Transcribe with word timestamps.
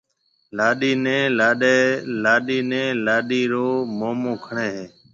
لاڏَي 2.27 2.51
نيَ 2.69 2.79
لاڏَي 3.05 3.41
رو 3.51 3.67
مومون 3.99 4.35
کڻيَ 4.43 4.67
ھيَََ 4.75 4.83